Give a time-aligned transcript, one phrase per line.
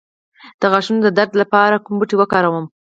[0.59, 2.65] د غاښونو د درد لپاره کوم بوټی وکاروم؟